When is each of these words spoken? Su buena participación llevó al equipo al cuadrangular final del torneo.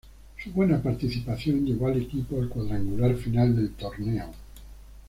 Su 0.43 0.51
buena 0.51 0.81
participación 0.81 1.63
llevó 1.63 1.87
al 1.89 2.01
equipo 2.01 2.41
al 2.41 2.49
cuadrangular 2.49 3.15
final 3.15 3.55
del 3.55 3.69
torneo. 3.73 4.33